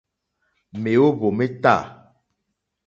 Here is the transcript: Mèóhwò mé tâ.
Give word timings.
Mèóhwò 0.81 1.27
mé 1.37 1.45
tâ. 1.63 1.75